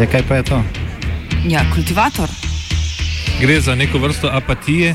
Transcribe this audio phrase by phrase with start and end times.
[0.00, 0.62] E, kaj pa je to?
[1.48, 2.28] Ja, kultivator.
[3.40, 4.94] Gre za neko vrsto apatije.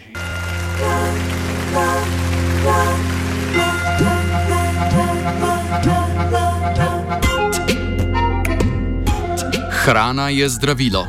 [9.85, 11.07] Hrana je zdravilo.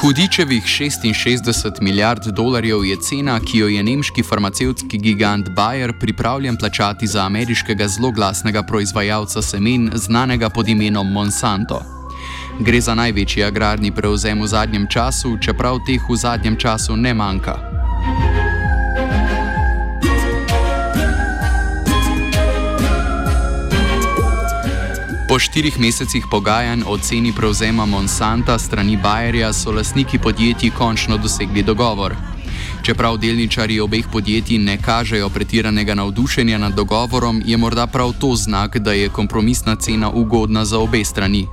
[0.00, 7.06] Hudičevih 66 milijard dolarjev je cena, ki jo je nemški farmacevtski gigant Bayer pripravljen plačati
[7.06, 11.80] za ameriškega zloglasnega proizvajalca semen, znanega pod imenom Monsanto.
[12.60, 17.76] Gre za največji agrarni prevzem v zadnjem času, čeprav teh v zadnjem času ne manjka.
[25.36, 31.62] Po štirih mesecih pogajanj o ceni prevzema Monsanta strani Bayerja so lastniki podjetij končno dosegli
[31.62, 32.14] dogovor.
[32.82, 38.78] Čeprav delničari obeh podjetij ne kažejo pretiranega navdušenja nad dogovorom, je morda prav to znak,
[38.78, 41.46] da je kompromisna cena ugodna za obe strani.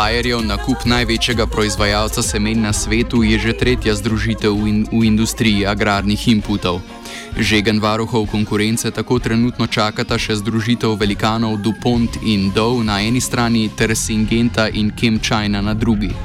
[0.00, 5.68] Bayerjev nakup največjega proizvajalca semen na svetu je že tretja združitev v, in, v industriji
[5.68, 6.80] agrarnih inputov.
[7.36, 13.68] Žegen varuhov konkurence tako trenutno čakata še združitev velikanov DuPont in Dow na eni strani
[13.68, 16.16] ter Syngenta in ChemChina na drugi.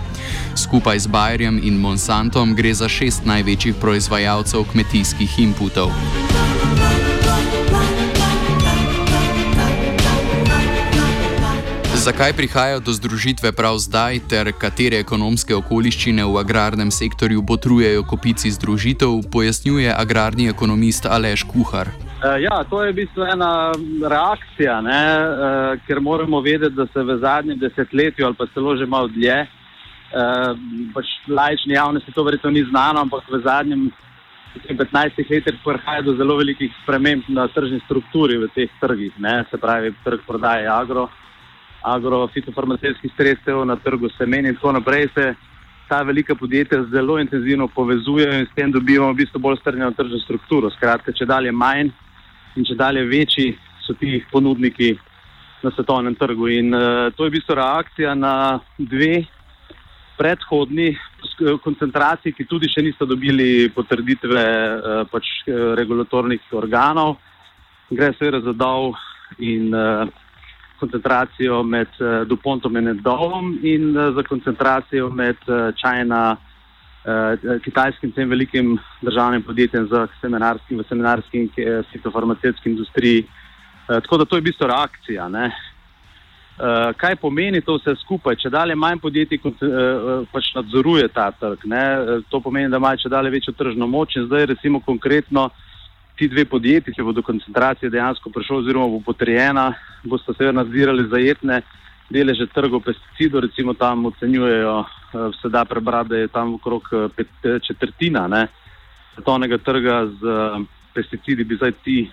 [0.56, 5.92] Skupaj z Bayerjem in Monsantom gre za šest največjih proizvajalcev kmetijskih inputov.
[12.06, 18.52] Zakaj prihaja do združitve prav zdaj, ter katere ekonomske okoliščine v agrarnem sektorju botrujejo kopici
[18.54, 21.90] združitev, pojasnjuje agrarni ekonomist Aleš Kuhar.
[22.44, 23.50] Ja, to je v bistvu ena
[24.14, 25.02] reakcija, ne,
[25.88, 29.42] ker moramo vedeti, da se v zadnjem desetletju ali pa celo že malo dlje,
[30.94, 33.90] pač lajčni javnosti to verjetno ni znano, ampak v zadnjem
[34.70, 39.58] 15 letih prihaja do zelo velikih sprememb na tržni strukturi v teh trgih, ne, se
[39.58, 41.10] pravi trg prodaje agro
[41.86, 45.34] agrofitofarmacijskih sredstev na trgu semen in tako naprej, se
[45.90, 50.20] ta velika podjetja zelo intenzivno povezujejo in s tem dobivamo v bistvu bolj strnjeno tržno
[50.20, 50.70] strukturo.
[50.74, 51.92] Skratka, če dalje manj
[52.56, 53.52] in če dalje večji
[53.86, 54.96] so ti ponudniki
[55.64, 56.50] na svetovnem trgu.
[56.50, 59.26] In uh, to je v bistvu reakcija na dve
[60.18, 60.96] predhodni
[61.62, 65.32] koncentraciji, ki tudi še niso dobili potrditve uh, pač,
[65.78, 67.18] regulatornih organov.
[67.92, 68.96] Gre seveda za dol
[69.38, 70.08] in uh,
[70.80, 76.38] koncentracijo med uh, Dupontom in Dovom in uh, za koncentracijo med uh, China,
[77.06, 81.50] uh, kitajskim tem velikim državnim podjetjem za seminarski, v seminarski in
[81.92, 83.24] fitofarmacijski industriji.
[83.24, 85.30] Uh, tako da to je v bistvu reakcija.
[85.30, 85.52] Ne?
[86.56, 88.38] Uh, kaj pomeni to vse skupaj?
[88.40, 91.84] Če dalje manj podjetij uh, pač nadzoruje ta trg, ne?
[92.30, 95.50] to pomeni, da imajo če dalje večjo tržno moč in zdaj recimo konkretno
[96.16, 99.74] ti dve podjetji, ki bodo koncentracije dejansko prišla oziroma bo potrjena,
[100.04, 101.62] boste seveda nadzirali zajetne
[102.10, 104.84] deleže trgov pesticidov, recimo tam ocenjujejo,
[105.42, 108.48] se da prebrati, da je tam okrog pet, četrtina ne,
[109.14, 110.22] svetovnega trga z
[110.94, 112.12] pesticidi, bi zdaj ti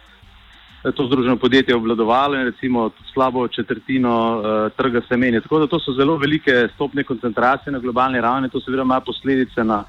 [0.91, 5.41] to združeno podjetje obvladovalo in recimo slabo četrtino uh, trga semenja.
[5.41, 9.65] Tako da to so zelo velike stopne koncentracije na globalni ravni, to seveda ima posledice
[9.65, 9.85] na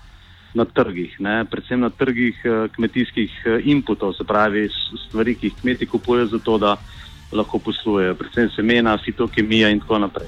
[0.53, 1.45] na trgih, ne?
[1.45, 4.67] predvsem na trgih uh, kmetijskih uh, inputov, se pravi
[5.07, 6.75] stvari, ki jih kmeti kupujejo za to, da
[7.31, 10.27] lahko poslujejo, predvsem semena, fitokemija in tako naprej.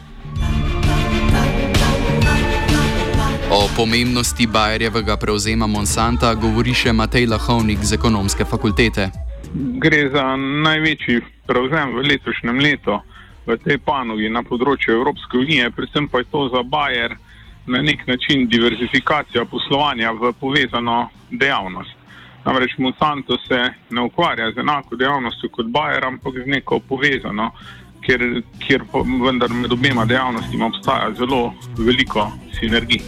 [3.51, 9.11] Ob pomembnosti Bajerjevega prevzema Monsanta govori še Matej Lahovnik z ekonomske fakultete.
[9.53, 12.97] Gre za največji prevzem v letošnjem letu
[13.45, 17.13] v tej panogi na področju Evropske unije, predvsem pa je to za Bajer
[17.67, 21.89] na nek način diverzifikacija poslovanja v povezano dejavnost.
[22.45, 27.51] Namreč Monsanto se ne ukvarja z enako dejavnostjo kot Bajer, ampak z neko povezano,
[28.05, 28.83] kjer, kjer
[29.25, 33.01] vendar med obema dejavnostima obstaja zelo veliko sinergij.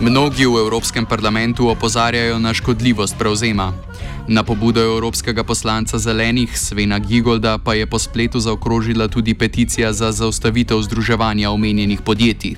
[0.00, 3.72] Mnogi v Evropskem parlamentu opozarjajo na škodljivost prevzema.
[4.28, 10.12] Na pobudo evropskega poslanca zelenih Svena Gigolda pa je po spletu zaokrožila tudi peticija za
[10.12, 12.56] zaustavitev združevanja omenjenih podjetij.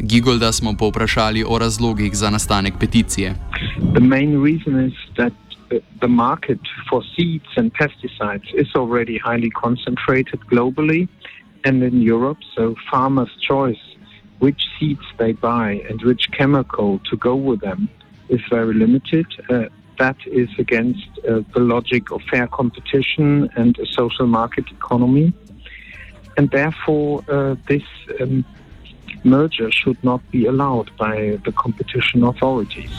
[0.00, 3.34] Gigolda smo povprašali o razlogih za nastanek peticije.
[6.00, 11.08] The market for seeds and pesticides is already highly concentrated globally
[11.64, 13.84] and in Europe, so farmers' choice
[14.38, 17.88] which seeds they buy and which chemical to go with them
[18.28, 19.26] is very limited.
[19.48, 19.68] Uh,
[19.98, 25.32] that is against uh, the logic of fair competition and a social market economy.
[26.36, 27.82] And therefore, uh, this
[28.20, 28.44] um,
[29.24, 32.90] merger should not be allowed by the competition authorities.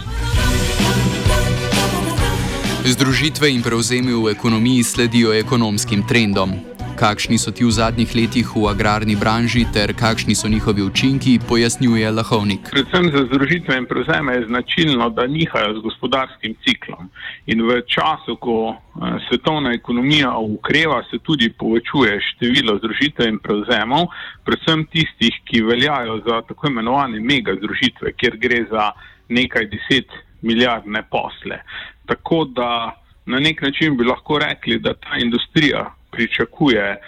[2.86, 6.75] Združitve in prevzemi v ekonomiji sledijo ekonomskim trendom.
[6.96, 12.12] Kakšni so ti v zadnjih letih v agrarni branži ter kakšni so njihovi učinki, pojasnjuje
[12.12, 12.72] Lahovnik.
[12.72, 17.10] Predvsem za združitve in prevzeme je značilno, da nihajo z gospodarskim ciklom.
[17.52, 24.08] In v času, ko eh, svetovna ekonomija ukreva, se tudi povečuje število združitev in prevzemov,
[24.48, 28.92] predvsem tistih, ki veljajo za tako imenovane mega združitve, kjer gre za
[29.28, 31.60] nekaj deset milijardne posle.
[32.08, 32.96] Tako da
[33.26, 37.00] na nek način bi lahko rekli, da ta industrija pričakuje eh,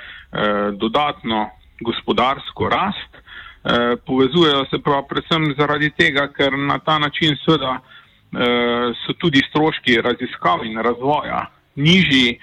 [0.74, 1.50] dodatno
[1.81, 3.12] gospodarsko rast.
[3.15, 9.44] Eh, povezujejo se pa predvsem zaradi tega, ker na ta način seveda eh, so tudi
[9.50, 11.45] stroški raziskav in razvoja
[11.77, 12.39] nižji,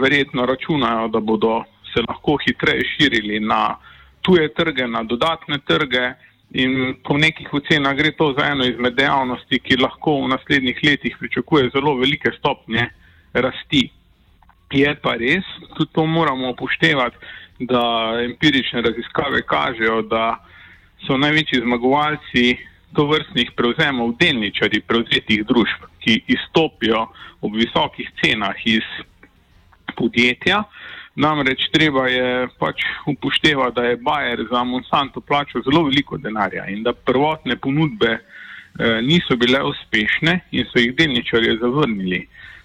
[0.00, 1.64] verjetno računajo, da bodo
[1.94, 3.74] se lahko hitreje širili na
[4.22, 6.12] tuje trge, na dodatne trge
[6.50, 11.16] in po nekih ocenah gre to za eno izmed dejavnosti, ki lahko v naslednjih letih
[11.18, 12.86] pričakuje zelo velike stopnje
[13.32, 13.88] rasti.
[14.72, 15.44] Je pa res,
[15.76, 17.16] tudi to moramo upoštevati,
[17.68, 17.82] da
[18.24, 20.38] empirične raziskave kažejo, da
[21.06, 22.56] so največji zmagovalci
[22.96, 27.06] to vrstnih prevzemov delničari prevzetih družb, ki izstopijo
[27.40, 28.86] ob visokih cenah iz
[29.96, 30.62] podjetja.
[31.16, 36.82] Namreč treba je pač upoštevati, da je Bayer za Monsanto plačal zelo veliko denarja in
[36.82, 42.22] da prvotne ponudbe eh, niso bile uspešne in so jih delničarje zavrnili.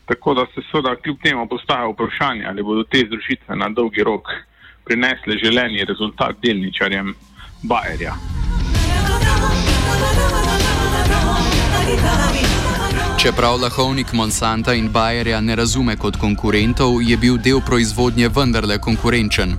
[0.08, 4.28] Tako da se seveda kljub temu postaja vprašanje, ali bodo te združitve na dolgi rok
[4.86, 7.14] prinesle želeni rezultat delničarjem
[7.64, 8.14] Bayerja.
[13.22, 19.58] Čeprav lahovnik Monsanta in Bayerja ne razume kot konkurentov, je bil del proizvodnje vendarle konkurenčen.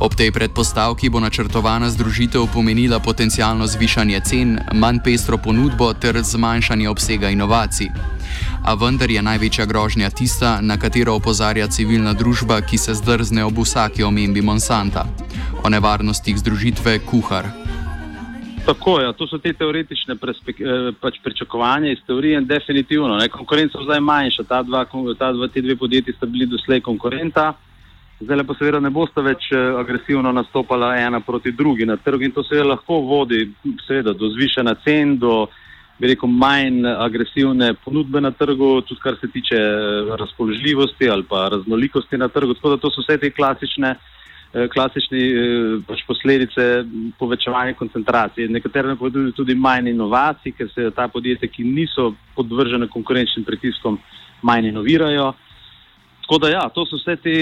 [0.00, 6.88] Ob tej predpostavki bo načrtovana združitev pomenila potencijalno zvišanje cen, manj pestro ponudbo ter zmanjšanje
[6.88, 7.88] obsega inovacij
[8.64, 13.58] a vendar je največja grožnja tista, na katero opozarja civilna družba, ki se zdrzne ob
[13.58, 15.06] vsaki omembi Monsanta.
[15.64, 17.48] O nevarnostih združitve kuhar.
[18.68, 23.16] Tako je, ja, to so te teoretične eh, pač pričakovanja iz teorije in definitivno.
[23.16, 24.84] Ne, konkurenca je zdaj manjša, ta dva,
[25.18, 27.54] ta dva, ti dve podjetji sta bili doslej konkurenta,
[28.20, 32.32] zdaj pa seveda ne bosta več eh, agresivno nastopala ena proti drugi na trgu in
[32.36, 33.46] to seveda lahko vodi
[33.86, 35.46] seveda, do zvišanja cen, do
[35.98, 41.48] bi rekel, manj agresivne ponudbe na trgu, tudi kar se tiče eh, razpoložljivosti ali pa
[41.48, 42.54] raznolikosti na trgu.
[42.54, 43.94] Tako da to so vse te klasične,
[44.54, 46.84] eh, klasične eh, pač posledice
[47.18, 48.48] povečevanja koncentracije.
[48.48, 53.98] Nekatere povedujejo tudi manj inovacij, ker se ta podjetja, ki niso podvržene konkurenčnim pritiskom,
[54.42, 55.32] manj inovirajo.
[56.22, 57.34] Tako da ja, to so vse te,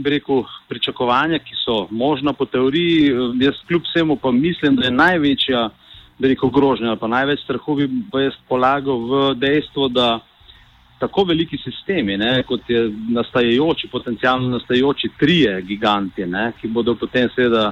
[0.00, 3.12] bi rekel, pričakovanja, ki so možna po teoriji.
[3.38, 5.68] Jaz kljub vsemu pa mislim, da je največja
[6.20, 10.18] veliko grožnja, pa največ strahu bi jaz polagal v dejstvo, da
[11.00, 12.82] tako veliki sistemi, ne, kot je
[13.16, 17.70] nastajajoči, potencijalno nastajajoči trije giganti, ne, ki bodo potem seveda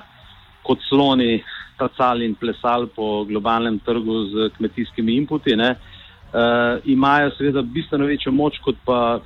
[0.64, 1.42] kot sloni
[1.78, 8.32] tacali in plesali po globalnem trgu z kmetijskimi inputi, ne, uh, imajo seveda bistveno večjo
[8.32, 9.20] moč kot pa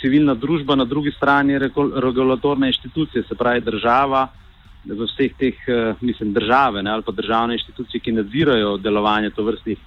[0.00, 4.28] civilna družba, na drugi strani regulatorne inštitucije, se pravi država,
[4.94, 9.78] v vseh teh, eh, mislim, države ne, ali pa državne inštitucije, ki nadzirajo delovanje tovrstnih,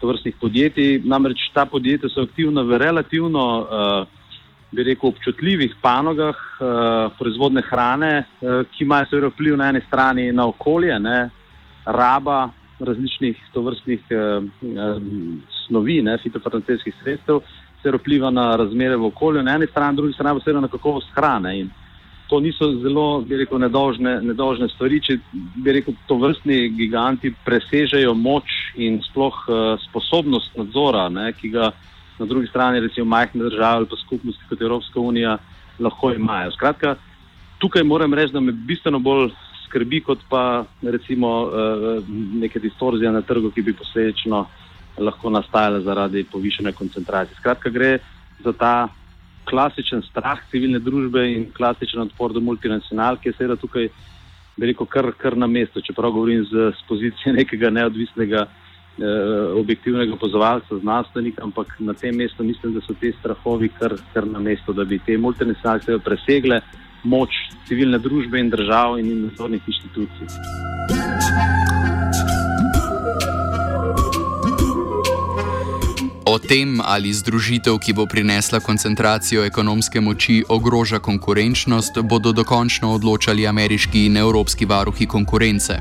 [0.00, 1.00] tovrstnih podjetij.
[1.04, 4.06] Namreč ta podjetja so aktivna v relativno uh,
[4.70, 10.32] bi rekel, občutljivih panogah uh, proizvodne hrane, uh, ki imajo seveda vpliv na eni strani
[10.32, 11.30] na okolje, ne,
[11.84, 12.50] raba
[12.80, 15.02] različnih tovrstnih uh, uh,
[15.66, 17.40] snovi, ne, fitofarmacijskih sredstev,
[17.82, 20.68] se vpliva na razmere v okolju, na eni strani, na drugi strani pa seveda na
[20.68, 21.58] kakovost hrane.
[21.60, 21.70] In
[22.28, 28.12] to niso zelo, bi rekel, nedožne, nedožne stvari, če bi rekel, to vrstni giganti presežejo
[28.14, 31.72] moč in sploh uh, sposobnost nadzora, ne, ki ga
[32.18, 35.38] na drugi strani recimo majhne države ali pa skupnosti kot Evropska unija
[35.78, 36.52] lahko imajo.
[36.52, 36.96] Skratka,
[37.58, 39.30] tukaj moram reči, da me bistveno bolj
[39.64, 42.04] skrbi kot pa recimo uh,
[42.42, 44.46] neke distorzije na trgu, ki bi posledično
[44.98, 47.38] lahko nastajale zaradi povišene koncentracije.
[47.40, 47.98] Skratka, gre
[48.44, 48.88] za ta
[49.48, 53.88] klasičen strah civilne družbe in klasičen odpor do multinacionalk, ki je seveda tukaj,
[54.58, 60.14] bi rekel, kar, kar na mestu, čeprav govorim z, z pozicije nekega neodvisnega eh, objektivnega
[60.18, 64.72] opozovalca, znanstvenika, ampak na tem mestu mislim, da so te strahovi kar, kar na mestu,
[64.72, 66.60] da bi te multinacionalke presegle
[67.04, 67.30] moč
[67.68, 71.57] civilne družbe in držav in nadzornih inštitucij.
[76.38, 83.46] O tem, ali združitev, ki bo prinesla koncentracijo ekonomske moči, ogroža konkurenčnost, bodo dokončno odločali
[83.46, 85.80] ameriški in evropski varuhi konkurence.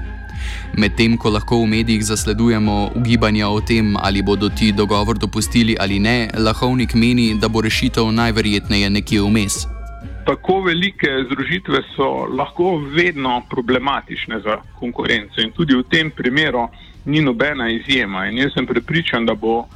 [0.74, 6.00] Medtem ko lahko v medijih zasledujemo ugibanja o tem, ali bodo ti dogovor dopustili ali
[6.00, 9.68] ne, Lahovnik meni, da bo rešitev najverjetneje nekje vmes.
[10.26, 16.66] Tako velike združitve so lahko vedno problematične za konkurenco in tudi v tem primeru
[17.06, 18.26] ni nobena izjema.
[18.26, 19.68] In jaz sem prepričan, da bo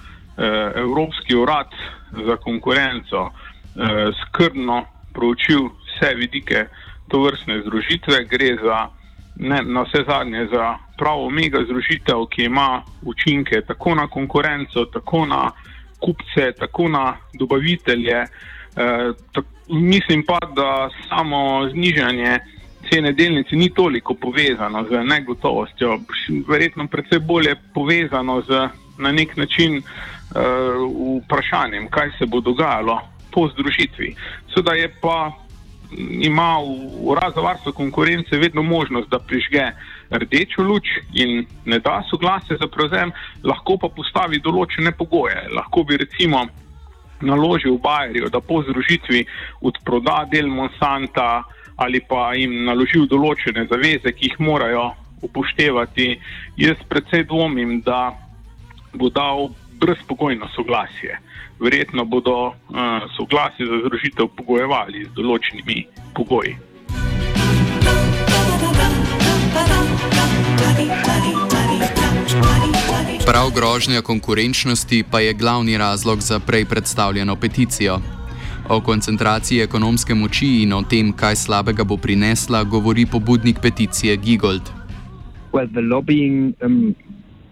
[0.76, 1.68] Evropski urad
[2.12, 6.66] za konkurenco eh, skrbno proučil vse vidike
[7.08, 8.26] to vrstne združitve.
[8.26, 8.88] Gre za
[9.36, 15.26] ne, na vse zadnje za pravo mega združitev, ki ima učinke tako na konkurenco, tako
[15.26, 15.52] na
[16.00, 18.18] kupce, tako na dobavitelje.
[18.18, 18.28] E,
[19.32, 22.40] tak, mislim pa, da samo znižanje
[22.90, 26.00] cene delnice ni toliko povezano z negotovostjo,
[26.48, 29.82] verjetno predvsej bolje povezano z na nek način
[30.32, 34.16] vprašanjem, kaj se bo dogajalo po združitvi.
[34.54, 35.32] Seveda je pa
[36.22, 36.58] ima
[37.00, 39.72] urad za varstvo konkurence vedno možnost, da prižge
[40.10, 43.12] rdečo luč in ne da soglasje za prevzem,
[43.44, 45.48] lahko pa postavi določene pogoje.
[45.56, 46.46] Lahko bi recimo
[47.22, 49.26] naložil Bajerju, da po združitvi
[49.62, 51.44] odproda del Monsanta
[51.76, 54.92] ali pa jim naložil določene zaveze, ki jih morajo
[55.26, 56.20] upoštevati.
[56.58, 58.12] Jaz predvsej dvomim, da
[58.94, 59.50] bo dal
[59.82, 61.18] brezpogojno soglasje
[61.62, 62.54] verjetno bodo uh,
[63.18, 65.86] soglasje za združitev pogojevali z določenimi
[66.18, 66.58] pogoji.
[73.26, 78.00] Prav grožnja konkurenčnosti pa je glavni razlog za prej predstavljeno peticijo.
[78.70, 84.72] O koncentraciji ekonomske moči in o tem, kaj slabega bo prinesla, govori pobudnik peticije Gigold.
[85.52, 85.68] Well,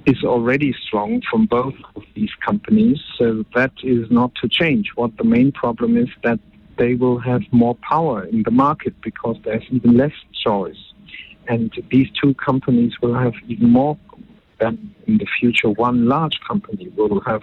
[0.06, 3.00] is already strong from both of these companies.
[3.18, 4.91] So that is not to change.
[4.96, 6.39] What the main problem is that
[6.77, 10.13] they will have more power in the market because there's even less
[10.44, 10.77] choice.
[11.48, 13.98] And these two companies will have even more
[14.60, 15.70] than in the future.
[15.70, 17.41] One large company will have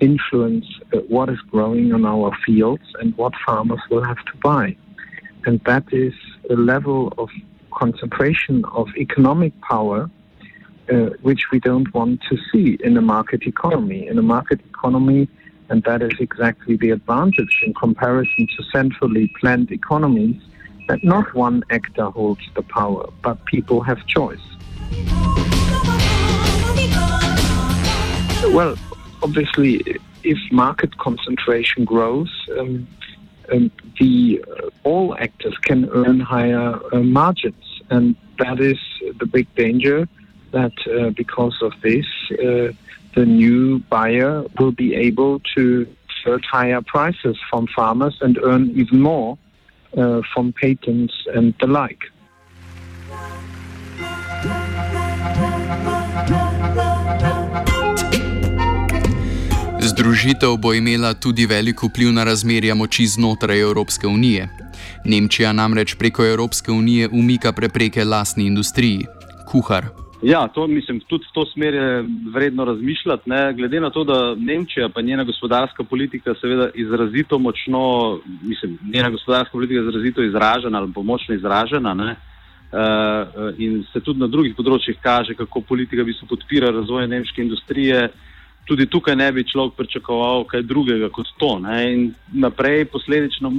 [0.00, 4.76] influence uh, what is growing on our fields and what farmers will have to buy.
[5.46, 6.12] And that is
[6.50, 7.28] a level of
[7.72, 10.10] concentration of economic power
[10.90, 14.06] uh, which we don't want to see in a market economy.
[14.06, 15.28] In a market economy,
[15.68, 20.40] and that is exactly the advantage in comparison to centrally planned economies,
[20.88, 24.40] that not one actor holds the power, but people have choice.
[28.54, 28.76] Well,
[29.22, 29.82] obviously,
[30.24, 32.88] if market concentration grows, um,
[33.52, 38.78] um, the uh, all actors can earn higher uh, margins, and that is
[39.18, 40.08] the big danger
[40.52, 42.72] that uh, because of this, uh,
[43.14, 45.86] the new buyer will be able to
[46.24, 49.38] search higher prices from farmers and earn even more
[49.96, 52.04] uh, from patents and the like.
[59.80, 64.48] Združitev bo imela tudi velik vpliv na razmerja moči znotraj Evropske unije.
[65.04, 69.06] Nemčija namreč preko Evropske unije umika prepreke lastni industriji.
[69.46, 69.86] Kuhar,
[70.22, 73.30] Ja, to mislim, tudi v to smer je vredno razmišljati.
[73.30, 73.52] Ne?
[73.52, 79.52] Glede na to, da Nemčija pa njena gospodarska politika seveda izrazito močno, mislim, njena gospodarska
[79.52, 82.16] politika je izrazito izražena ali pomočno izražena ne?
[82.72, 87.40] Uh, in se tudi na drugih področjih kaže, kako politika bi se podpira razvoj nemške
[87.42, 88.10] industrije,
[88.68, 91.58] tudi tukaj ne bi človek pričakoval kaj drugega kot to.
[91.58, 91.78] Ne?
[91.92, 93.52] In naprej posledično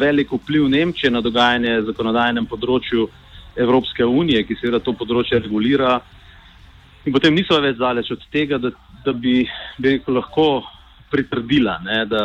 [0.00, 3.06] velik vpliv Nemčije na dogajanje v zakonodajnem področju
[3.56, 5.96] Evropske unije, ki seveda to področje regulira.
[7.06, 8.72] In potem niso več daleč od tega, da,
[9.04, 9.40] da bi,
[9.78, 10.48] bi rekel, lahko
[11.10, 12.22] pritrdila, ne, da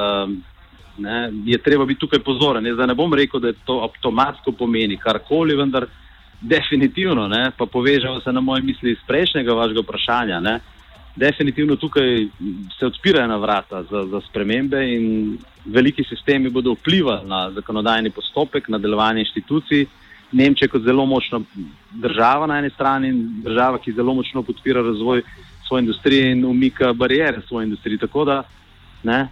[0.97, 2.65] ne, je treba biti tukaj pozoren.
[2.65, 5.87] Jaz ne bom rekel, da to avtomatsko pomeni karkoli, vendar
[6.41, 10.39] definitivno, ne, pa povežemo se na moje misli iz prejšnjega vašega vprašanja.
[10.39, 10.59] Ne,
[11.15, 12.25] definitivno tukaj
[12.79, 18.69] se odpirajo na vrata za, za spremembe in veliki sistemi bodo vplivali na zakonodajni postopek,
[18.69, 19.85] na delovanje inštitucij.
[20.31, 21.41] Nemčija kot zelo močna
[21.91, 25.21] država na eni strani in država, ki zelo močno podpira razvoj
[25.67, 27.97] svoje industrije in umika barijere svoje industrije.
[27.97, 28.43] Tako da
[29.03, 29.27] ne,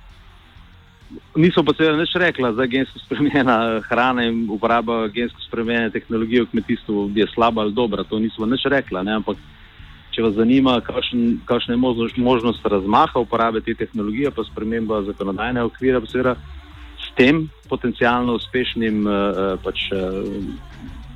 [1.36, 6.52] niso pa seveda nič rekla za gensko spremenjena hrana in uporaba gensko spremenjene tehnologije v
[6.52, 8.04] kmetijstvu je slaba ali dobra.
[8.04, 9.38] To niso nič rekla, ne, ampak
[10.12, 10.82] če vas zanima,
[11.46, 16.36] kakšna je možnost, možnost razmaha uporabe te tehnologije, pa sprememba zakonodajne okvira, pa seveda
[17.20, 20.24] tem potencijalno uspešnim uh, pač, uh,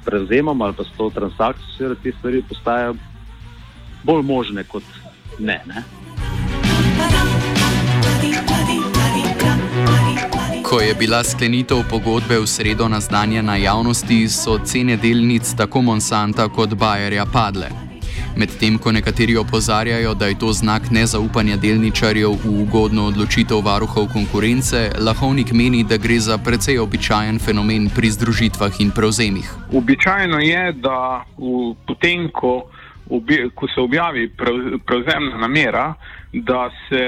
[0.06, 2.96] prevzemom ali pa s to transakcijo, seveda te stvari postajajo
[4.04, 4.84] bolj možne kot
[5.40, 5.62] ne.
[5.66, 5.84] ne?
[10.64, 16.76] Ko je bila sklenitev pogodbe v sredo naznanjena javnosti, so cene delnic tako Monsanta kot
[16.76, 17.83] Bayerja padle.
[18.36, 24.90] Medtem ko nekateri opozarjajo, da je to znak nezaupanja delničarjev v ugodno odločitev varuhov konkurence,
[25.00, 29.52] Lahovnik meni, da gre za precej običajen fenomen pri združitvah in prevzemih.
[29.74, 32.66] Običajno je, da v, potem, ko,
[33.10, 34.32] obje, ko se objavi
[34.86, 35.94] prevzemna namera,
[36.34, 37.04] da se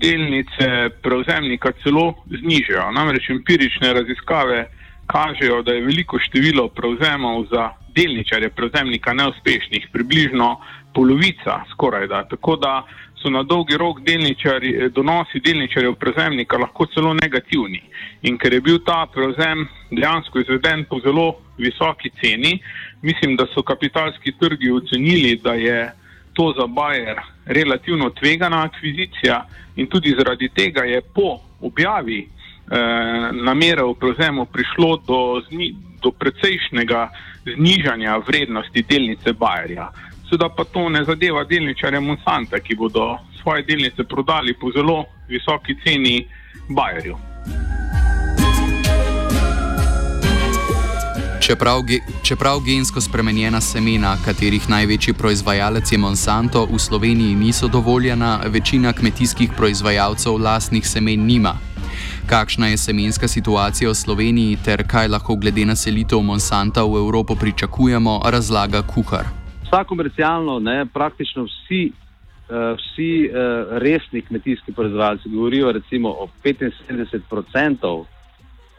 [0.00, 2.88] delnice prevzemnika celo znižajo.
[2.96, 4.66] Namreč empirične raziskave
[5.06, 10.56] kažejo, da je veliko število prevzemov za delničarje prevzemnika neuspešnih, približno
[10.94, 12.24] polovica skoraj da.
[12.28, 12.82] Tako da
[13.22, 17.82] so na dolgi rok delničari, donosi delničarjev prevzemnika lahko celo negativni.
[18.22, 22.58] In ker je bil ta prevzem dejansko izveden po zelo visoki ceni,
[23.02, 25.92] mislim, da so kapitalski trgi ocenili, da je
[26.34, 33.82] to za Bayer relativno tvegana akvizicija in tudi zaradi tega je po objavi eh, namere
[33.82, 35.42] o prevzemu prišlo do,
[36.02, 37.08] do precejšnjega
[37.44, 39.88] znižanja vrednosti delnice Bayerja.
[40.28, 45.76] Seveda pa to ne zadeva delničarja Monsanta, ki bodo svoje delnice prodali po zelo visoki
[45.84, 46.26] ceni
[46.68, 47.16] Bayerju.
[51.42, 51.80] Čeprav,
[52.22, 59.50] čeprav gensko spremenjena semena, katerih največji proizvajalec je Monsanto, v Sloveniji niso dovoljena, večina kmetijskih
[59.56, 61.71] proizvajalcev lastnih semen nima.
[62.26, 67.34] Kakšna je semenska situacija v Sloveniji ter kaj lahko glede na selitev Monsanta v Evropo
[67.34, 69.26] pričakujemo, razlaga kuhar.
[69.66, 73.34] Vsa komercialno, ne, praktično vsi, uh, vsi uh,
[73.78, 78.04] resni kmetijski proizvajalci govorijo recimo o 75%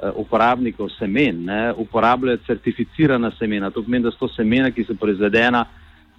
[0.04, 3.70] eh, uporabnikov semen, ne, uporabljajo certificirana semena.
[3.70, 5.66] To pomeni, da so semena, ki so proizvedena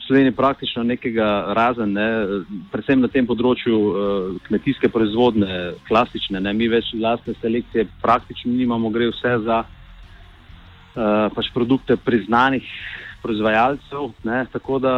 [0.07, 2.09] Sloveniji praktično nekega razen, ne,
[2.73, 8.91] predvsem na tem področju uh, kmetijske proizvodne, klasične, ne, mi več lastne selekcije praktično nimamo,
[8.93, 12.69] gre vse za uh, pač produkte priznanih
[13.25, 14.11] proizvajalcev.
[14.29, 14.95] Ne, tako da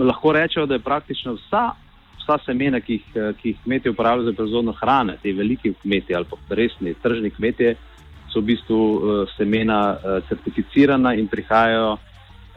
[0.00, 1.74] lahko rečemo, da je praktično vsa,
[2.22, 6.30] vsa semena, ki jih, ki jih kmetje uporabljajo za proizvodno hrane, te velike kmetje ali
[6.30, 7.76] pa resni tržni kmetje,
[8.32, 11.96] so v bistvu uh, semena uh, certificirana in prihajajo.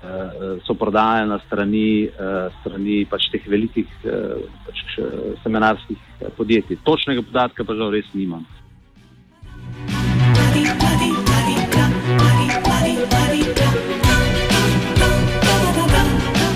[0.04, 4.84] Eh, so prodajene strani, eh, strani pač teh velikih eh, pač
[5.42, 5.98] seminarskih
[6.38, 6.78] podjetij.
[6.86, 8.46] Točnega podatka pa žal res nimam.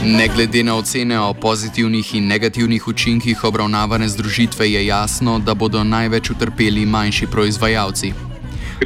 [0.06, 5.84] Ne glede na ocene o pozitivnih in negativnih učinkih obravnavane združitve, je jasno, da bodo
[5.84, 8.31] največ utrpeli manjši proizvajalci.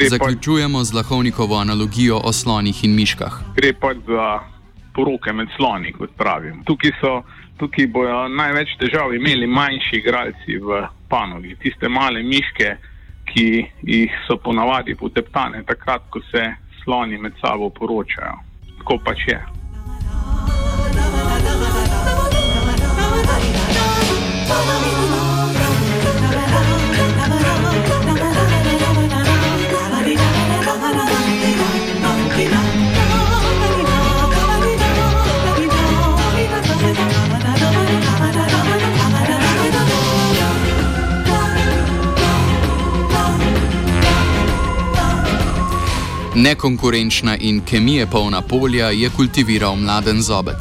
[0.02, 3.40] Zaključujemo z lahovnikovo analogijo o slonih in miškah.
[3.56, 4.40] Gre pa za
[4.96, 6.64] poroke med sloni, kot pravim.
[6.64, 7.22] Tukaj, so,
[7.58, 12.76] tukaj bojo največ težav imeli manjši igralci v panogi, tiste male miške,
[13.26, 13.48] ki
[13.82, 16.44] jih so ponavadi poteptane, takrat, ko se
[16.84, 18.36] sloni med sabo poročajo.
[18.78, 19.55] Tako pač je.
[46.46, 50.56] Nekonkurenčna in kemije polna polja je kultiviral mladen zobec.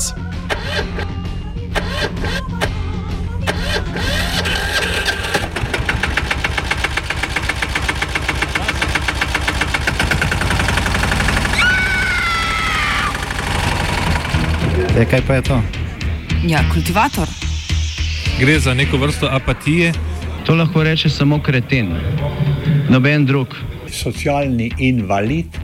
[14.99, 15.63] E, kaj pa je to?
[16.47, 17.29] Ja, kultivator.
[18.41, 19.93] Gre za neko vrsto apatije.
[20.47, 21.93] To lahko reče samo kreten,
[22.89, 23.49] noben drug.
[23.91, 25.64] Socialni invalid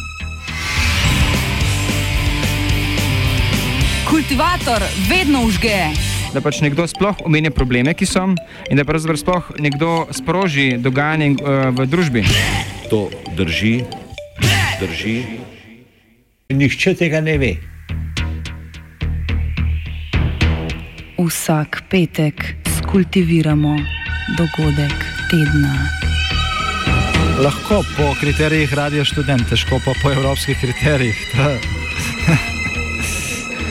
[4.31, 5.91] Kultivator vedno užge.
[6.31, 8.21] Da pač nekdo sploh omenja probleme, ki so,
[8.71, 12.23] in da pravzaprav sploh nekdo sproži dogajanje uh, v družbi.
[12.87, 13.83] To drži,
[14.79, 15.15] drži.
[16.47, 17.49] Nihče tega ne ve.
[21.19, 23.75] Vsak petek skultiviramo
[24.39, 24.95] dogodek
[25.27, 25.75] tedna.
[27.43, 31.19] Lahko po kriterijih radio študent, težko pa po evropskih kriterijih.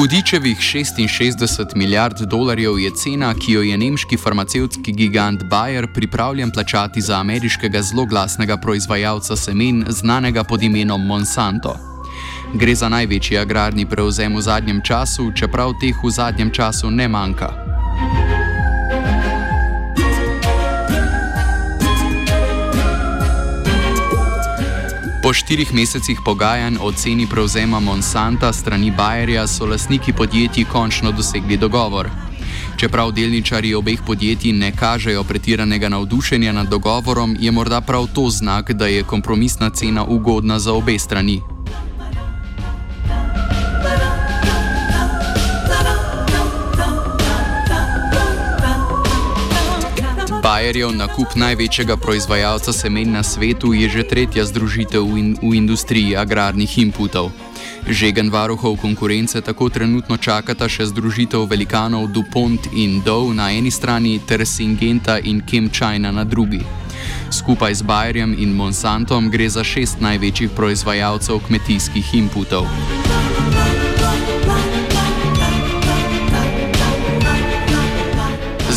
[0.00, 7.00] Hudičevih 66 milijard dolarjev je cena, ki jo je nemški farmacevtski gigant Bayer pripravljen plačati
[7.00, 11.76] za ameriškega zloglasnega proizvajalca semen, znanega pod imenom Monsanto.
[12.54, 17.69] Gre za največji agrarni prevzem v zadnjem času, čeprav teh v zadnjem času ne manjka.
[25.30, 31.56] Po štirih mesecih pogajanj o ceni prevzema Monsanta strani Bayerja so lastniki podjetij končno dosegli
[31.56, 32.10] dogovor.
[32.76, 38.72] Čeprav delničari obeh podjetij ne kažejo pretiranega navdušenja nad dogovorom, je morda prav to znak,
[38.72, 41.40] da je kompromisna cena ugodna za obe strani.
[50.50, 56.78] Bayerjev nakup največjega proizvajalca semen na svetu je že tretja združitev in, v industriji agrarnih
[56.78, 57.30] inputov.
[57.86, 64.18] Žegen varuhov konkurence tako trenutno čakata še združitev velikanov DuPont in Dow na eni strani
[64.18, 66.66] ter Syngenta in ChemChina na drugi.
[67.30, 72.66] Skupaj z Bayerjem in Monsantom gre za šest največjih proizvajalcev kmetijskih inputov.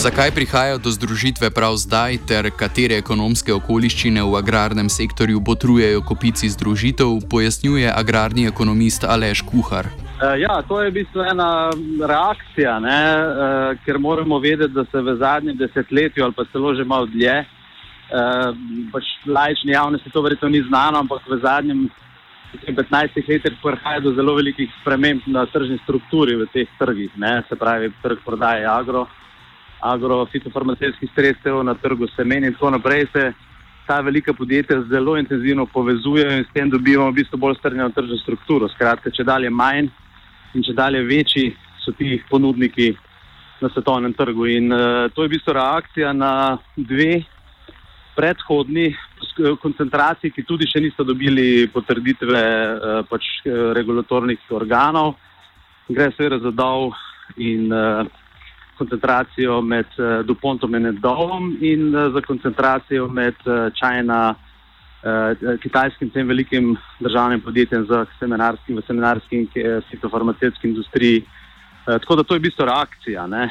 [0.04, 6.50] Zakaj prihaja do združitve prav zdaj, ter katere ekonomske okoliščine v agrarnem sektorju botrujejo kopici
[6.52, 9.88] združitev, pojasnjuje agrarni ekonomist Aleš Kuhar.
[10.42, 11.48] Ja, to je v bistvu ena
[12.12, 13.00] reakcija, ne,
[13.86, 17.40] ker moramo vedeti, da se v zadnjem desetletju ali pa celo že malo dlje,
[18.92, 21.88] pač lajčni javnosti to verjetno ni znano, ampak v zadnjem
[22.68, 27.56] 15 letih prihaja do zelo velikih sprememb na tržni strukturi v teh trgih, ne, se
[27.56, 29.08] pravi trg prodaje agro
[29.84, 33.34] agrofitofarmacijskih sredstev na trgu semen in tako naprej, se
[33.88, 38.18] ta velika podjetja zelo intenzivno povezujejo in s tem dobivamo v bistvu bolj strnjeno tržno
[38.18, 38.70] strukturo.
[38.72, 39.90] Skratka, če dalje manj
[40.54, 41.50] in če dalje večji
[41.84, 42.94] so ti ponudniki
[43.62, 44.48] na svetovnem trgu.
[44.48, 47.24] In uh, to je v bistvu reakcija na dve
[48.16, 48.94] predhodni
[49.60, 53.30] koncentraciji, ki tudi še niso dobili potrditve uh, pač,
[53.76, 55.16] regulatornih organov.
[55.90, 56.94] Gre seveda za dol
[57.36, 58.06] in uh,
[58.84, 66.10] koncentracijo med uh, Dupontom in Dovom in uh, za koncentracijo med uh, China, uh, kitajskim
[66.10, 69.48] tem velikim državnim podjetjem za seminarskim, v seminarski in
[69.90, 71.24] fitofarmacijski industriji.
[71.88, 73.28] Uh, tako da to je v bistvu reakcija.
[73.28, 73.50] Ne?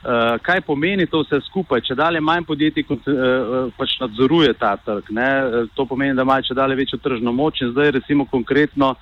[0.00, 1.82] Uh, kaj pomeni to vse skupaj?
[1.84, 5.28] Če dalje manj podjetij uh, pač nadzoruje ta trg, ne?
[5.74, 8.94] to pomeni, da imajo če dalje večjo tržno moč in zdaj recimo konkretno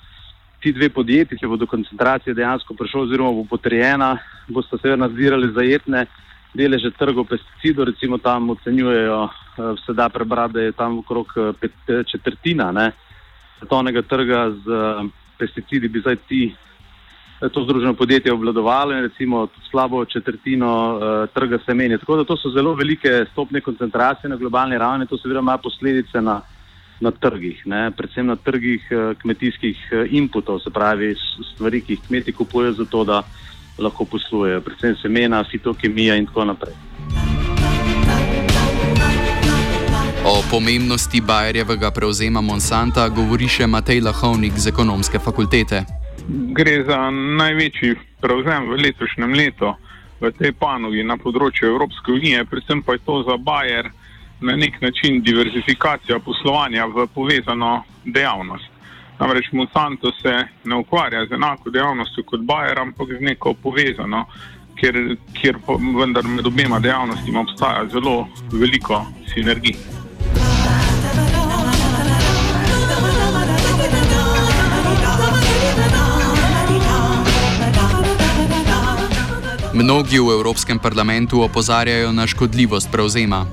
[0.61, 4.17] ti dve podjetji, ki bodo koncentracije dejansko prišlo oziroma bo potrjena,
[4.47, 6.05] boste seveda nadzirali zajetne
[6.53, 9.29] deleže trgov pesticidov, recimo tam ocenjujejo,
[9.85, 11.27] se da prebrati, da je tam okrog
[11.59, 12.91] pet, četrtina ne,
[13.59, 14.65] svetovnega trga z
[15.37, 16.55] pesticidi, bi zdaj ti
[17.53, 21.97] to združeno podjetje obvladovalo in recimo slabo četrtino uh, trga semenja.
[21.97, 26.21] Tako da to so zelo velike stopne koncentracije na globalni ravni, to seveda ima posledice
[26.21, 26.41] na
[26.99, 27.91] na trgih, ne?
[27.91, 31.15] predvsem na trgih uh, kmetijskih uh, inputov, se pravi
[31.53, 33.23] stvari, ki jih kmeti kupujejo za to, da
[33.79, 36.75] lahko poslujejo, predvsem semena, fitokemija in tako naprej.
[40.25, 45.85] O pomembnosti Bajerjevega prevzema Monsanta govori še Matej Lahovnik z ekonomske fakultete.
[46.27, 49.71] Gre za največji prevzem v letošnjem letu
[50.19, 53.89] v tej panogi na področju Evropske unije, predvsem pa je to za Bajer
[54.41, 58.65] na nek način diverzifikacija poslovanja v povezano dejavnost.
[59.19, 64.25] Namreč Monsanto se ne ukvarja z enako dejavnostjo kot Bajer, ampak z neko povezano,
[64.79, 65.57] kjer, kjer
[65.99, 69.75] vendar med obema dejavnostima obstaja zelo veliko sinergij.
[79.73, 83.45] Mnogi v Evropskem parlamentu opozarjajo na škodljivost prevzema.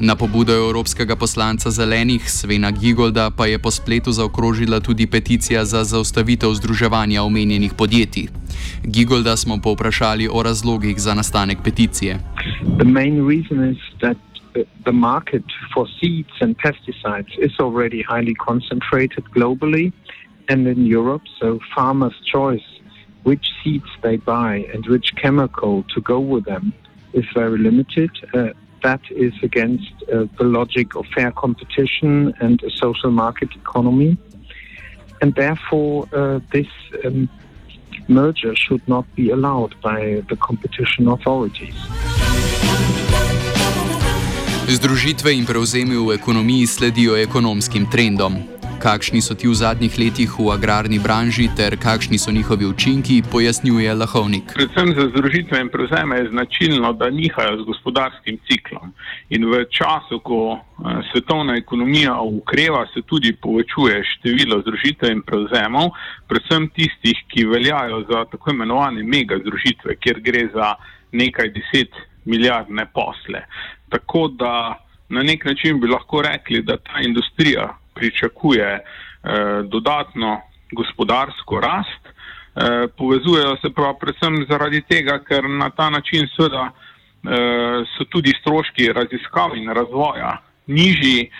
[0.00, 5.84] Na pobudo evropskega poslanca zelenih Svena Gigolda pa je po spletu zaokrožila tudi peticija za
[5.84, 8.28] zaustavitev združevanja omenjenih podjetij.
[8.84, 12.18] Gigolda smo povprašali o razlogih za nastanek peticije.
[14.84, 19.92] The market for seeds and pesticides is already highly concentrated globally
[20.48, 22.68] and in Europe, so farmers' choice
[23.24, 26.72] which seeds they buy and which chemical to go with them
[27.12, 28.10] is very limited.
[28.34, 28.50] Uh,
[28.82, 34.16] that is against uh, the logic of fair competition and a social market economy.
[35.20, 36.68] And therefore, uh, this
[37.04, 37.28] um,
[38.08, 41.74] merger should not be allowed by the competition authorities.
[44.68, 48.57] Združitve in prevzemi v ekonomiji sledijo ekonomskim trendom.
[48.78, 53.94] Kakšni so ti v zadnjih letih v agrarni branži ter kakšni so njihovi učinki, pojasnjuje
[53.94, 54.54] Lahovnik.
[54.54, 58.94] Predvsem za združitve in prevzeme je značilno, da nihajo z gospodarskim ciklom.
[59.34, 65.90] In v času, ko eh, svetovna ekonomija ukreva, se tudi povečuje število združitev in prevzemov,
[66.30, 70.74] predvsem tistih, ki veljajo za tako imenovane mega združitve, kjer gre za
[71.12, 71.90] nekaj deset
[72.24, 73.42] milijardne posle.
[73.90, 78.82] Tako da na nek način bi lahko rekli, da ta industrija pričakuje eh,
[79.64, 80.40] dodatno
[80.72, 82.02] gospodarsko rast.
[82.06, 88.34] Eh, povezujejo se pa predvsem zaradi tega, ker na ta način seveda eh, so tudi
[88.40, 91.30] stroški raziskav in razvoja nižji,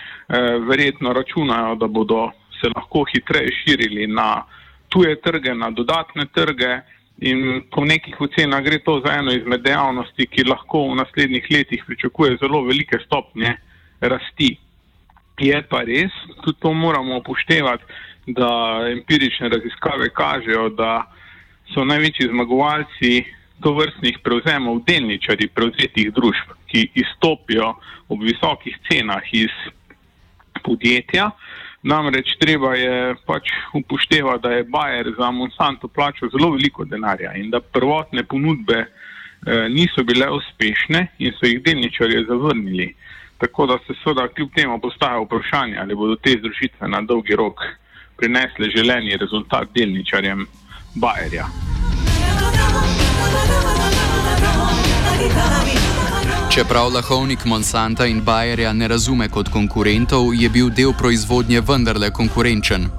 [0.67, 4.43] verjetno računajo, da bodo se lahko hitreje širili na
[4.89, 6.79] tuje trge, na dodatne trge.
[7.21, 11.83] In po nekih ocenah gre to za eno izmed dejavnosti, ki lahko v naslednjih letih
[11.87, 13.57] pričakuje zelo velike stopnje
[14.01, 14.55] rasti.
[15.39, 16.11] Je pa res,
[16.43, 17.83] tudi to moramo upoštevati,
[18.35, 18.49] da
[18.91, 21.05] empirične raziskave kažejo, da
[21.73, 23.23] so največji zmagovalci
[23.63, 27.73] to vrstnih prevzemov delničari prevzetih družb, ki izstopijo
[28.09, 29.55] ob visokih cenah iz
[30.63, 31.31] podjetja.
[31.83, 37.49] Namreč treba je pač upoštevati, da je Bayer za Monsanto plačal zelo veliko denarja in
[37.51, 42.89] da prvotne ponudbe eh, niso bile uspešne in so jih delničarje zavrnili.
[43.39, 47.57] Tako da se seveda kljub temu postaja vprašanje, ali bodo te združitve na dolgi rok
[48.17, 50.47] prinesle želeni rezultat delničarjem
[50.95, 51.45] Bajerja.
[56.53, 62.89] Čeprav lahovnik Monsanta in Bayerja ne razume kot konkurentov, je bil del proizvodnje vendarle konkurenčen.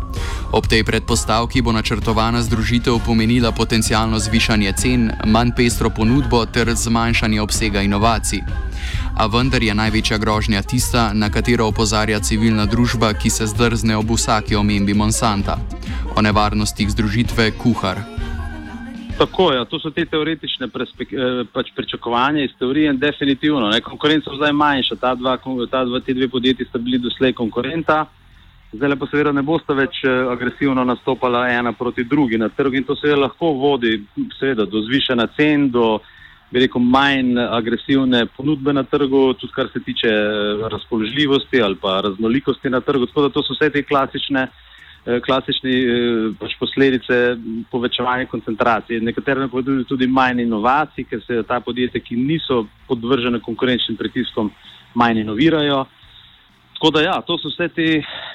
[0.53, 7.41] Ob tej predpostavki bo načrtovana združitev pomenila potencijalno zvišanje cen, manj pestro ponudbo ter zmanjšanje
[7.41, 8.43] obsega inovacij
[9.21, 14.11] a vendar je največja grožnja tista, na katero opozarja civilna družba, ki se zdrzne ob
[14.17, 15.59] vsaki omembi Monsanta.
[16.17, 18.01] O nevarnostih združitve kuhar.
[19.19, 23.69] Tako je, ja, to so te teoretične eh, pač pričakovanja iz teorije in definitivno.
[23.69, 25.37] Ne, konkurenca je zdaj manjša, ta dva,
[25.71, 28.07] ta dva, ti dve podjetji sta bili doslej konkurenta,
[28.73, 32.87] zdaj pa seveda ne bosta več eh, agresivno nastopala ena proti drugi na trgu in
[32.87, 33.97] to seveda lahko vodi
[34.39, 35.99] seveda, do zvišanja cen, do
[36.53, 42.71] rekel, manj agresivne ponudbe na trgu, tudi kar se tiče eh, razpoložljivosti ali pa raznolikosti
[42.71, 43.07] na trgu.
[43.07, 44.47] Tako da to so vse te klasične,
[45.07, 45.77] eh, klasične
[46.39, 47.21] pač posledice
[47.71, 49.03] povečevanja koncentracije.
[49.03, 54.55] Nekatere povedujejo tudi manj inovacij, ker se ta podjetja, ki niso podvržene konkurenčnim pritiskom,
[54.95, 55.87] manj inovirajo.
[56.81, 57.87] Tako da, ja, to so vse te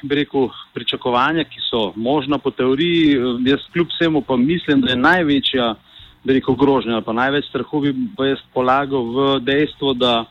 [0.06, 3.16] rekel, pričakovanja, ki so možna po teoriji.
[3.42, 5.72] Jaz kljub vsemu pa mislim, da je največja
[6.24, 10.26] veliko grožnje ali pa največ strahu bi pa jaz polagal v dejstvo, da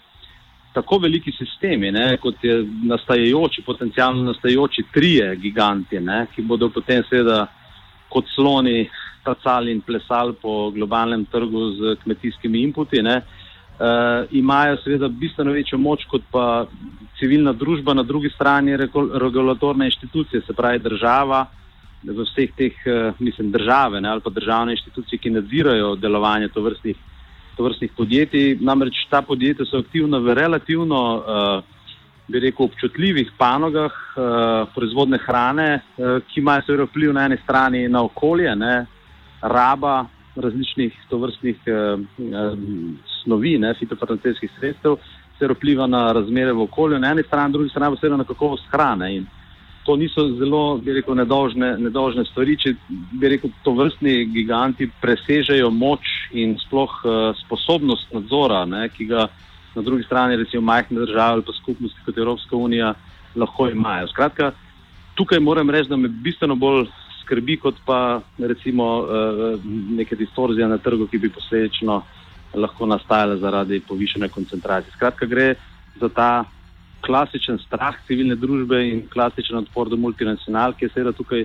[0.75, 7.03] tako veliki sistemi, ne, kot je nastajajoči, potencijalno nastajajoči trije giganti, ne, ki bodo potem
[7.11, 7.49] seveda
[8.09, 8.89] kot sloni
[9.25, 13.44] tacali in plesali po globalnem trgu z kmetijskimi inputi, ne, uh,
[14.31, 16.67] imajo seveda bistveno večjo moč kot pa
[17.19, 21.47] civilna družba, na drugi strani regulatorne inštitucije, se pravi država,
[22.05, 22.73] v vseh teh,
[23.19, 26.97] mislim, države ne, ali pa državne inštitucije, ki nadzirajo delovanje tovrstnih,
[27.57, 28.59] tovrstnih podjetij.
[28.61, 31.23] Namreč ta podjetja so aktivna v relativno,
[32.29, 33.93] bi rekel, občutljivih panogah
[34.75, 35.81] proizvodne hrane,
[36.29, 38.87] ki imajo seveda vpliv na eni strani na okolje, ne,
[39.41, 40.05] raba
[40.37, 41.57] različnih tovrstnih
[43.25, 44.99] snovi, ne, fitofarmacijskih sredstev
[45.39, 48.29] ter vpliva na razmere v okolju, na eni strani, na drugi strani pa seveda na
[48.29, 49.11] kakovost hrane.
[49.17, 49.27] In
[49.85, 55.71] to niso zelo, bi rekel, nedožne, nedožne stvari, če bi rekel, to vrstni giganti presežejo
[55.71, 59.29] moč in sploh uh, sposobnost nadzora, ne, ki ga
[59.75, 62.95] na drugi strani, recimo majhne države ali pa skupnosti kot Evropska unija,
[63.37, 64.09] lahko imajo.
[64.09, 64.53] Skratka,
[65.19, 66.87] tukaj moram reči, da me bistveno bolj
[67.25, 69.61] skrbi, kot pa recimo uh,
[69.99, 72.03] neke distorzije na trgu, ki bi posledično
[72.55, 74.93] lahko nastajale zaradi povišene koncentracije.
[74.97, 75.55] Skratka, gre
[76.01, 76.45] za ta
[77.05, 81.45] klasičen strah civilne družbe in klasičen odpor do multinacionalk, ki je seveda tukaj,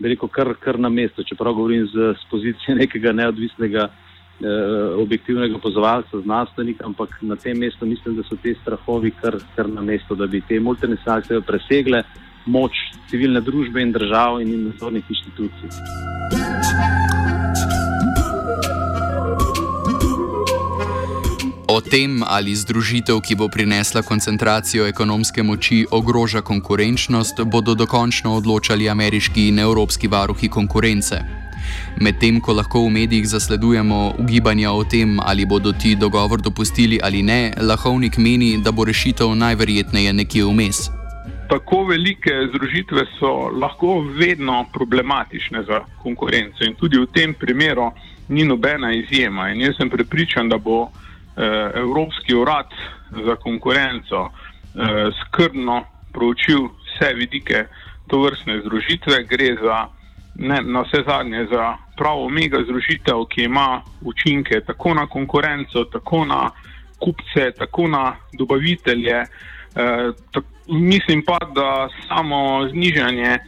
[0.00, 5.60] bi rekel, kar, kar na mestu, čeprav govorim z, z pozicije nekega neodvisnega, eh, objektivnega
[5.62, 10.18] pozovalca, znanstvenika, ampak na tem mestu mislim, da so te strahovi kar, kar na mestu,
[10.18, 12.02] da bi te multinacionalke presegle
[12.46, 12.72] moč
[13.10, 16.39] civilne družbe in držav in nadzornih inštitucij.
[21.80, 28.88] O tem, ali združitev, ki bo prinesla koncentracijo ekonomske moči, ogroža konkurenčnost, bodo dokončno odločali
[28.88, 31.22] ameriški in evropski varuhi konkurence.
[31.96, 37.22] Medtem ko lahko v medijih zasledujemo ugibanja o tem, ali bodo ti dogovor dopustili ali
[37.22, 40.90] ne, Lahovnik meni, da bo rešitev najverjetneje nekje vmes.
[41.48, 47.88] Tako velike združitve so lahko vedno problematične za konkurenco in tudi v tem primeru
[48.28, 49.48] ni nobena izjema.
[49.48, 50.90] In jaz sem prepričan, da bo
[51.74, 52.66] Evropski urad
[53.10, 57.64] za konkurenco eh, skrbno proučil vse vidike
[58.06, 59.24] to vrstne združitve.
[59.24, 59.86] Gre za
[60.34, 66.24] ne, na vse zadnje za pravo mega združitev, ki ima učinke tako na konkurenco, tako
[66.24, 66.50] na
[66.98, 69.16] kupce, tako na dobavitelje.
[69.16, 70.10] Eh,
[70.68, 73.38] mislim pa, da samo znižanje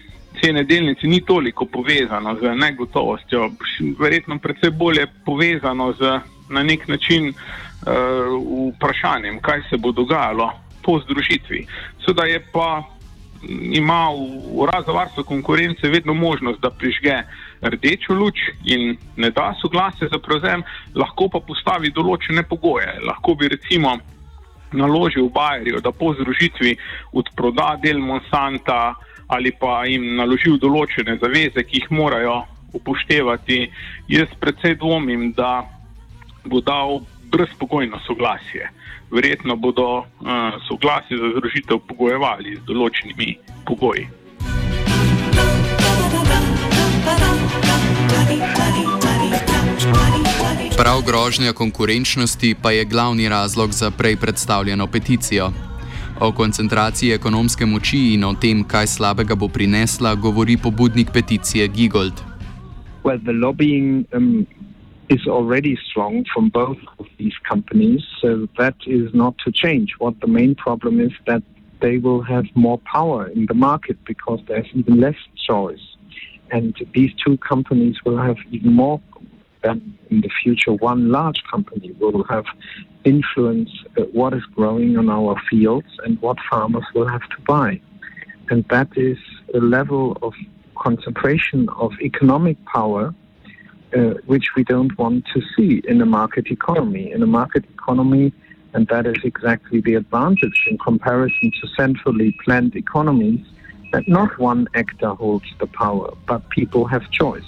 [0.41, 3.51] cene delnice ni toliko povezano z negotovostjo,
[3.99, 7.35] verjetno predvsej bolje povezano z na nek način uh,
[7.83, 11.67] vprašanjem, kaj se bo dogajalo po združitvi.
[12.05, 12.83] Seveda je pa
[13.73, 14.09] ima
[14.51, 17.23] urad za varstvo konkurence vedno možnost, da prižge
[17.63, 20.63] rdečo luč in ne da soglasje za prevzem,
[20.95, 23.01] lahko pa postavi določene pogoje.
[23.07, 23.97] Lahko bi recimo
[24.73, 26.77] naložil Bajerju, da po združitvi
[27.13, 28.95] odproda del Monsanta
[29.27, 32.43] ali pa jim naložil določene zaveze, ki jih morajo
[32.77, 33.71] upoštevati.
[34.13, 35.65] Jaz predvsej dvomim, da
[36.45, 37.01] bo dal
[37.33, 38.71] brezpogojno soglasje.
[39.11, 40.05] Verjetno bodo uh,
[40.69, 44.07] soglasje za združitev pogojevali z določenimi pogoji.
[50.77, 55.53] Prav grožnja konkurenčnosti pa je glavni razlog za prej predstavljeno peticijo.
[56.21, 62.23] O koncentraciji ekonomske moči in o tem, kaj slabega bo prinesla, govori pobudnik peticije Gigold.
[63.05, 63.19] Well,
[65.13, 68.01] is already strong from both of these companies.
[68.21, 69.89] So that is not to change.
[69.99, 71.43] What the main problem is that
[71.83, 75.87] they will have more power in the market because there's even less choice.
[76.51, 79.01] And these two companies will have even more
[79.63, 80.73] than in the future.
[80.73, 82.47] One large company will have
[83.05, 87.81] influence uh, what is growing on our fields and what farmers will have to buy.
[88.51, 89.19] And that is
[89.55, 90.33] a level of
[90.77, 93.15] concentration of economic power
[93.95, 97.13] uh, which we don't want to see in a market economy.
[97.13, 98.33] In a market economy,
[98.73, 103.45] and that is exactly the advantage in comparison to centrally planned economies,
[103.93, 107.45] that not one actor holds the power, but people have choice.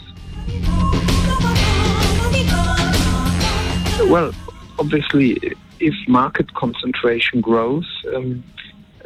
[4.11, 4.33] Well,
[4.79, 5.39] obviously,
[5.81, 8.45] if market concentration grows, um,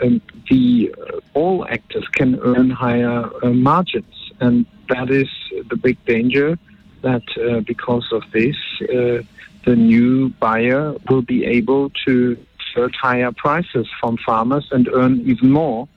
[0.03, 0.21] um,
[0.51, 5.29] the uh, all actors can earn higher uh, margins, and that is
[5.69, 6.59] the big danger
[7.03, 9.23] that uh, because of this, uh,
[9.65, 12.37] the new buyer will be able to
[12.75, 15.89] search higher prices from farmers and earn even more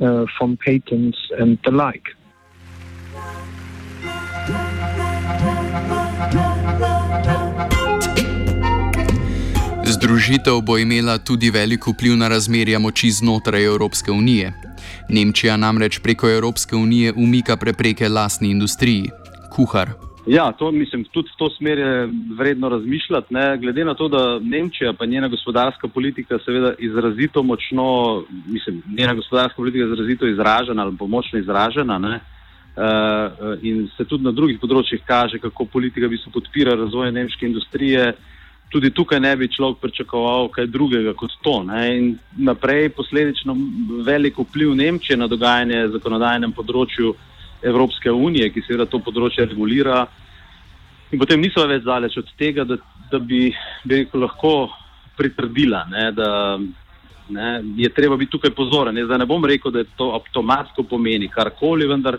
[0.00, 2.08] uh, from patents and the like.
[9.84, 14.52] Združitev bo imela tudi velik vpliv na razmerja moči znotraj Evropske unije.
[15.08, 19.10] Nemčija namreč preko Evropske unije umika prepreke lastni industriji,
[19.50, 20.11] kuhar.
[20.26, 22.08] Ja, to mislim, tudi v to smer je
[22.38, 23.34] vredno razmišljati.
[23.34, 23.58] Ne.
[23.58, 29.56] Glede na to, da Nemčija pa njena gospodarska politika seveda izrazito močno, mislim, njena gospodarska
[29.56, 32.20] politika je izrazito izražena ali pa močno izražena ne.
[32.76, 37.46] Uh, in se tudi na drugih področjih kaže, kako politika bi se podpira razvoj nemške
[37.46, 38.14] industrije.
[38.72, 41.62] Tudi tukaj ne bi človek pričakoval kaj drugega kot to.
[41.62, 41.82] Ne.
[41.98, 43.56] In naprej posledično
[44.06, 47.12] velik vpliv Nemčije na dogajanje v zakonodajnem področju
[47.62, 50.06] Evropske unije, ki seveda to področje regulira.
[51.12, 52.78] In potem niso več daleč od tega, da,
[53.10, 53.50] da bi,
[53.84, 54.70] bi lahko
[55.16, 56.28] pritrdila, ne, da
[57.28, 58.96] ne, je treba biti tukaj pozoren.
[58.96, 62.18] Jaz ne bom rekel, da to avtomatsko pomeni karkoli, vendar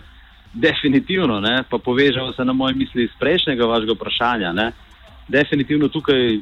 [0.53, 4.53] definitivno, ne, pa povežemo se na moje misli iz prejšnjega vašega vprašanja.
[4.53, 4.71] Ne,
[5.27, 6.39] definitivno tukaj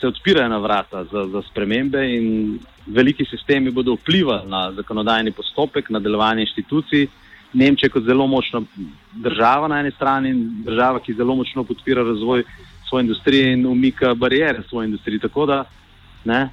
[0.00, 5.90] se odpirajo na vrata za, za spremembe in veliki sistemi bodo vplivali na zakonodajni postopek,
[5.90, 7.06] na delovanje inštitucij.
[7.52, 8.62] Nemčija kot zelo močna
[9.12, 12.44] država na eni strani in država, ki zelo močno podpira razvoj
[12.88, 15.18] svoje industrije in umika barijere svoje industrije.
[15.18, 15.64] Tako da
[16.24, 16.48] ne,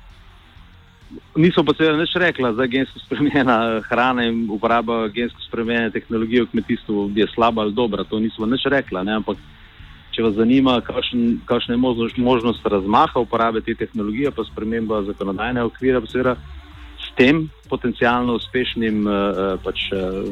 [1.36, 6.52] niso pa seveda nič rekla, je gensko spremenjena hrana in uporaba gensko spremenjene tehnologije v
[6.52, 8.04] kmetijstvu je slaba ali dobra.
[8.04, 9.04] To niso nič rekla.
[9.04, 9.38] Ne, ampak
[10.12, 16.02] če vas zanima, kakšna je možnost, možnost razmaha uporabe te tehnologije, pa sprememba zakonodajne okvira,
[16.02, 16.36] pa seveda
[17.00, 20.26] s tem potencijalno uspešnim uh, pač, uh,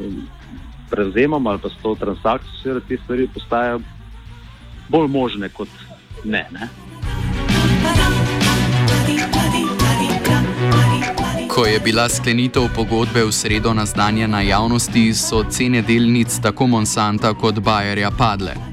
[0.90, 3.80] prevzemom ali pa s to transakcijo, seveda te stvari postajajo
[4.88, 5.68] bolj možne kot
[6.24, 6.46] ne.
[6.52, 6.68] ne?
[11.48, 17.54] Ko je bila sklenitev pogodbe v sredo naznanjena javnosti, so cene delnic tako Monsanta kot
[17.54, 18.67] Bayerja padle.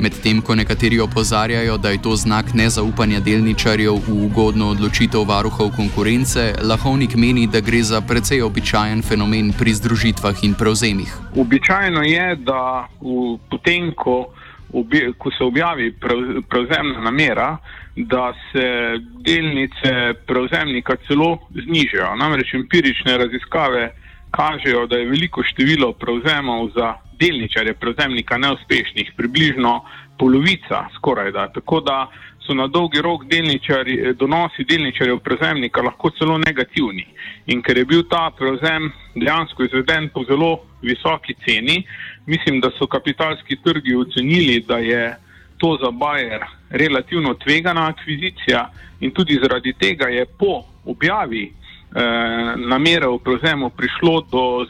[0.00, 6.52] Medtem ko nekateri opozarjajo, da je to znak nezaupanja delničarjev v ugodno odločitev varuhov konkurence,
[6.62, 11.14] Lahovnik meni, da gre za precej običajen fenomen pri združitvah in prevzemih.
[11.36, 14.26] Običajno je, da v, potem, ko,
[14.72, 15.94] obje, ko se objavi
[16.48, 17.56] prevzemna namera,
[17.96, 18.66] da se
[19.24, 22.16] delnice prevzemnika celo znižajo.
[22.20, 23.94] Namreč empirične raziskave
[24.30, 29.80] kažejo, da je veliko število prevzemov za delničarje prevzemnika neuspešnih, približno
[30.18, 31.48] polovica skoraj da.
[31.52, 32.06] Tako da
[32.46, 37.06] so na dolgi rok delničari, donosi delničarjev prevzemnika lahko celo negativni.
[37.46, 41.82] In ker je bil ta prevzem dejansko izveden po zelo visoki ceni,
[42.26, 45.16] mislim, da so kapitalski trgi ocenili, da je
[45.58, 51.65] to za Bayer relativno tvegana akvizicija in tudi zaradi tega je po objavi eh,
[52.56, 54.66] namere o prevzemu prišlo do,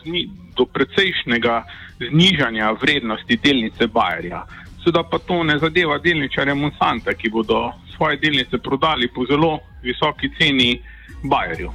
[0.57, 1.65] do precejšnjega
[2.11, 4.45] znižanja vrednosti delnice Bayerja.
[4.85, 10.31] Seveda pa to ne zadeva delničarja Monsanta, ki bodo svoje delnice prodali po zelo visoki
[10.39, 10.79] ceni
[11.25, 11.73] Bayerju.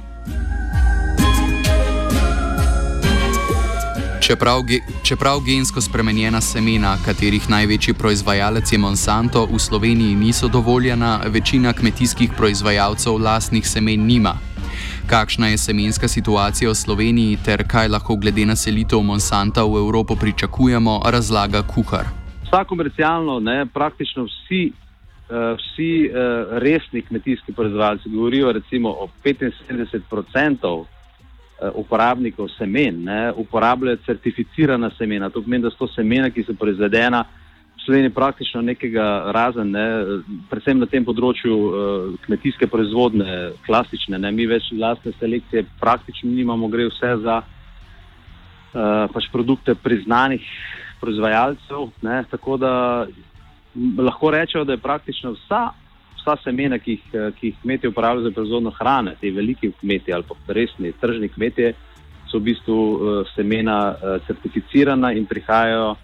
[4.22, 4.62] Čeprav,
[5.02, 12.30] čeprav gensko spremenjena semena, katerih največji proizvajalec je Monsanto, v Sloveniji niso dovoljena, večina kmetijskih
[12.36, 14.51] proizvajalcev lastnih semen nima.
[15.06, 20.16] Kakšna je semenska situacija v Sloveniji ter kaj lahko glede na selitev Monsanta v Evropo
[20.16, 22.06] pričakujemo, razlaga kuhar.
[22.46, 30.84] Vsa komercialno, ne, praktično vsi, uh, vsi uh, resni kmetijski proizvajalci govorijo recimo o 75%
[31.62, 35.30] eh, uporabnikov semen, ne, uporabljajo certificirana semena.
[35.30, 37.24] To pomeni, da so semena, ki so proizvedena
[37.84, 39.86] Sloveniji praktično nekega razen, ne,
[40.50, 46.70] predvsem na tem področju uh, kmetijske proizvodne, klasične, ne, mi več lastne selekcije praktično nimamo,
[46.70, 50.46] gre vse za uh, pač produkte priznanih
[51.02, 51.90] proizvajalcev.
[52.06, 52.72] Ne, tako da
[53.98, 55.72] lahko rečemo, da je praktično vsa,
[56.20, 60.28] vsa semena, ki jih, ki jih kmetje uporabljajo za proizvodno hrane, te veliki kmetje ali
[60.28, 61.74] pa resni tržni kmetje,
[62.30, 65.96] so v bistvu uh, semena uh, certificirana in prihajajo.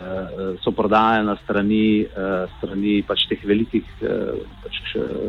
[0.00, 4.80] Eh, so prodajene strani, eh, strani pač teh velikih eh, pač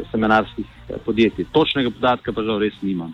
[0.10, 0.66] seminarskih
[1.06, 1.46] podjetij.
[1.54, 3.14] Točnega podatka pa žal res nimam.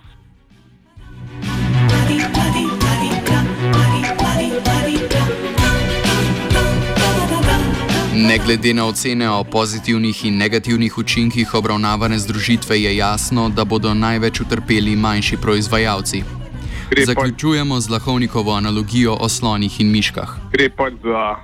[8.16, 13.94] Ne glede na ocene o pozitivnih in negativnih učinkih obravnavane združitve, je jasno, da bodo
[13.94, 16.41] največ utrpeli manjši proizvajalci.
[16.98, 20.38] Zaključujemo z lahovnikovo analogijo o slonih in miškah.
[20.52, 21.36] Gre pa za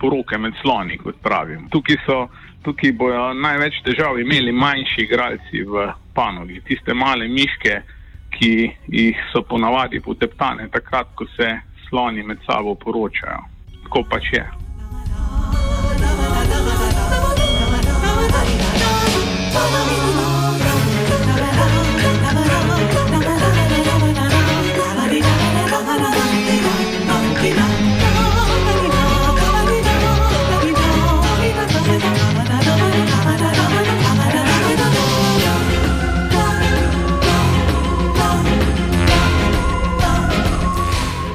[0.00, 1.68] poroke med sloni, kot pravim.
[1.70, 2.28] Tukaj, so,
[2.62, 7.82] tukaj bojo največ težav imeli manjši igralci v panogi, tiste male miške,
[8.30, 8.52] ki
[8.88, 11.48] jih so ponavadi poteptane takrat, ko se
[11.88, 13.44] sloni med sabo poročajo.
[13.84, 14.44] Tako pač je.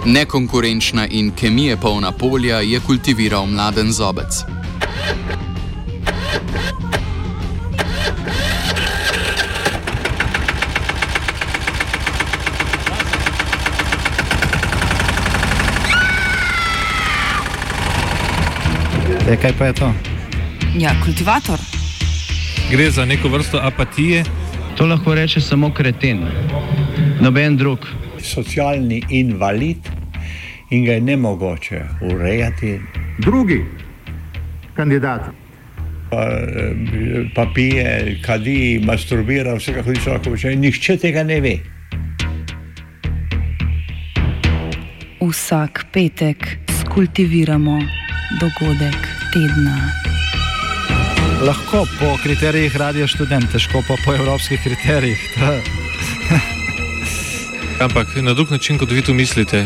[0.06, 4.26] Nekonkurenčna in kemije polna polja je kultiviral mladen zobec.
[19.30, 19.93] E, kaj pa je to?
[20.78, 21.60] Ja, kultivator.
[22.72, 24.24] Gre za neko vrsto apatije.
[24.78, 26.26] To lahko reče samo kreten,
[27.22, 27.80] noben drug.
[28.22, 29.95] Socialni invalid
[30.70, 32.80] in ga je ne mogoče urejati.
[33.18, 33.66] Drugi
[34.76, 35.22] kandidat.
[36.09, 40.55] Pa, eh, pa pije, kadi, masturbira, vse kako ti lahko počne.
[40.55, 41.57] Nihče tega ne ve.
[45.22, 47.80] Vsak petek skultiviramo
[48.39, 49.91] dogodek tedna.
[51.45, 55.20] Lahko po kriterijih radio študent, težko pa po evropskih kriterijih.
[57.86, 59.66] Ampak na drug način, kot vi tu mislite.